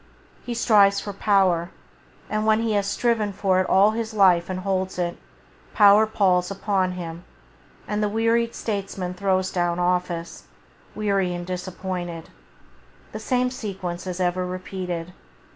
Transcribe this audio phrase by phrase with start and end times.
[0.43, 1.69] He strives for power,
[2.27, 5.15] and when he has striven for it all his life and holds it,
[5.75, 7.23] power palls upon him,
[7.87, 10.45] and the wearied statesman throws down office,
[10.95, 12.29] weary and disappointed.
[13.11, 15.13] The same sequence is ever repeated.